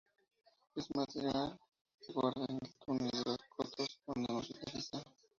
Este 0.75 0.97
material 0.97 1.59
se 1.99 2.11
guarda 2.13 2.43
en 2.49 2.55
el 2.59 2.73
túnel 2.83 3.11
de 3.11 3.23
Los 3.23 3.37
Cotos 3.55 3.99
cuando 4.03 4.33
no 4.33 4.41
se 4.41 4.53
utiliza. 4.53 5.03